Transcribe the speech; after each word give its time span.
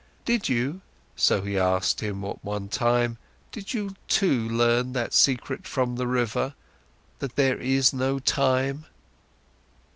"Did 0.25 0.49
you," 0.49 0.81
so 1.15 1.43
he 1.43 1.59
asked 1.59 1.99
him 2.01 2.25
at 2.25 2.43
one 2.43 2.69
time, 2.69 3.19
"did 3.51 3.75
you 3.75 3.93
too 4.07 4.49
learn 4.49 4.93
that 4.93 5.13
secret 5.13 5.67
from 5.67 5.95
the 5.95 6.07
river: 6.07 6.55
that 7.19 7.35
there 7.35 7.59
is 7.59 7.93
no 7.93 8.17
time?" 8.17 8.87